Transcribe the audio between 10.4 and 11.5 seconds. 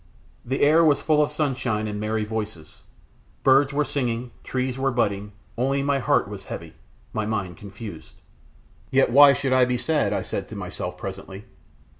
to myself presently?